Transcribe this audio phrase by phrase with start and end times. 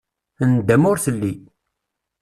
[0.51, 1.33] Nndama ur telli.